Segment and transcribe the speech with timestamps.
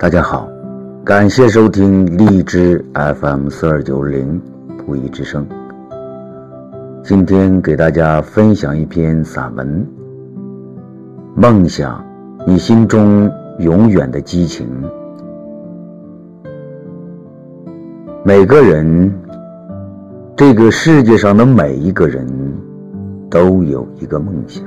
[0.00, 0.48] 大家好，
[1.04, 4.40] 感谢收听荔枝 FM 四二九零
[4.78, 5.46] 不一之声。
[7.04, 9.86] 今天给大家分享一篇散文，
[11.38, 12.02] 《梦想，
[12.46, 14.66] 你心中永远的激情》。
[18.24, 19.12] 每个人，
[20.34, 22.26] 这个世界上的每一个人，
[23.28, 24.64] 都有一个梦想，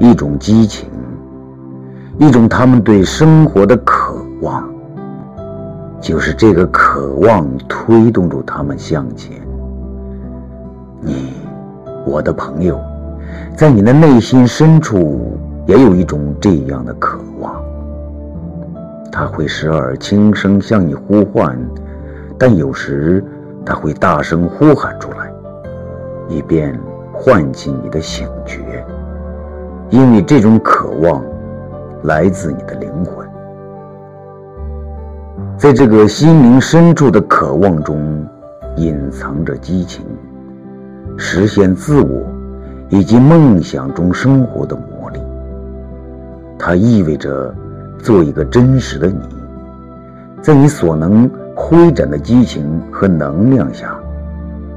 [0.00, 0.88] 一种激情。
[2.18, 4.68] 一种他们对生活的渴望，
[5.98, 9.32] 就是这个渴望推动着他们向前。
[11.00, 11.32] 你，
[12.04, 12.78] 我的朋友，
[13.56, 17.54] 在你的内心深处也有一种这样的渴望。
[19.10, 21.58] 他会时而轻声向你呼唤，
[22.38, 23.24] 但有时
[23.64, 25.32] 他会大声呼喊出来，
[26.28, 26.78] 以便
[27.10, 28.84] 唤起你的醒觉。
[29.88, 31.22] 因为这种渴望。
[32.02, 33.28] 来自你的灵魂，
[35.56, 38.26] 在这个心灵深处的渴望中，
[38.76, 40.04] 隐藏着激情，
[41.16, 42.22] 实现自我
[42.88, 45.20] 以及梦想中生活的魔力。
[46.58, 47.54] 它意味着
[47.98, 49.20] 做一个真实的你，
[50.40, 53.96] 在你所能挥展的激情和能量下，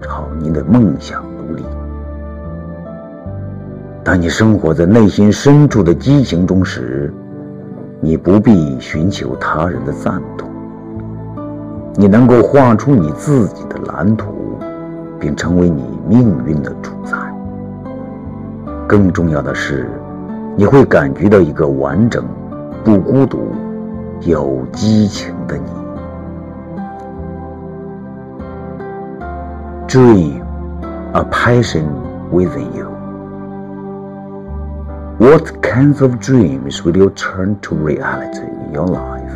[0.00, 1.62] 朝你的梦想努力。
[4.02, 7.12] 当你生活在内心深处的激情中时，
[8.00, 10.48] 你不必寻求他人的赞同，
[11.96, 14.32] 你能够画出你自己的蓝图，
[15.18, 17.14] 并成为你命运的主宰。
[18.88, 19.86] 更重要的是，
[20.56, 22.24] 你会感觉到一个完整、
[22.82, 23.52] 不孤独、
[24.22, 25.70] 有激情的你。
[29.86, 30.40] Dream,
[31.12, 31.84] a passion
[32.32, 32.99] within you.
[35.20, 39.30] What kinds of dreams will you turn to reality in your life?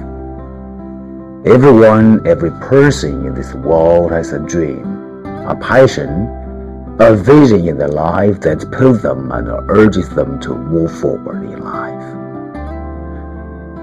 [1.44, 6.27] Everyone, every person in this world has a dream, a passion,
[7.00, 11.62] a vision in their life that pulls them and urges them to move forward in
[11.62, 12.08] life.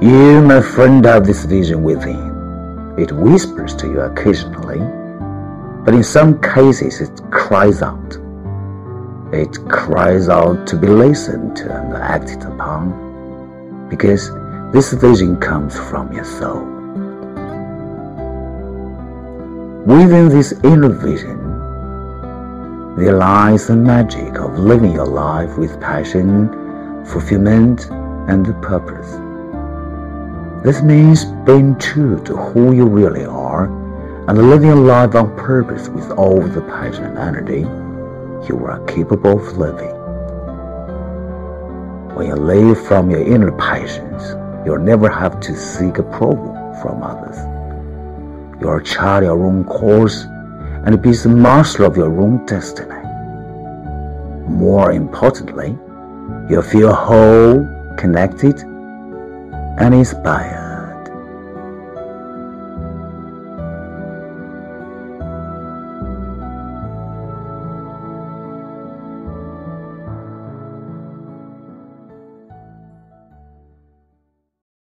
[0.02, 2.96] You, my friend, have this vision within.
[2.98, 4.80] It whispers to you occasionally,
[5.86, 8.18] but in some cases it cries out.
[9.34, 14.30] It cries out to be listened to and acted upon because
[14.74, 16.66] this vision comes from your soul.
[19.86, 21.40] Within this inner vision,
[22.98, 26.50] there lies the magic of living your life with passion,
[27.06, 27.90] fulfillment,
[28.28, 29.12] and purpose.
[30.62, 33.68] This means being true to who you really are
[34.28, 37.66] and living your life on purpose with all the passion and energy
[38.48, 39.96] you are capable of living.
[42.16, 44.36] When you live from your inner passions,
[44.66, 47.38] you'll never have to seek approval from others.
[48.62, 50.26] You'll chart your own course
[50.86, 52.96] and be the master of your own destiny.
[54.48, 55.78] More importantly,
[56.50, 58.60] you'll feel whole, connected,
[59.80, 60.71] and inspired.